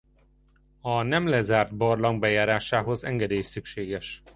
[0.81, 4.23] A nem lezárt barlang bejárásához engedély szükséges.